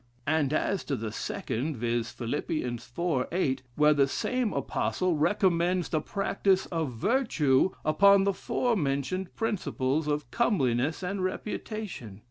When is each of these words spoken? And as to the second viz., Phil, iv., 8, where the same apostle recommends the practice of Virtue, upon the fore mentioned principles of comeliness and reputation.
And 0.25 0.51
as 0.51 0.83
to 0.85 0.95
the 0.95 1.11
second 1.11 1.77
viz., 1.77 2.09
Phil, 2.09 2.33
iv., 2.33 2.45
8, 3.31 3.61
where 3.75 3.93
the 3.93 4.07
same 4.07 4.51
apostle 4.51 5.15
recommends 5.15 5.89
the 5.89 6.01
practice 6.01 6.65
of 6.65 6.93
Virtue, 6.93 7.69
upon 7.85 8.23
the 8.23 8.33
fore 8.33 8.75
mentioned 8.75 9.35
principles 9.35 10.07
of 10.07 10.31
comeliness 10.31 11.03
and 11.03 11.23
reputation. 11.23 12.19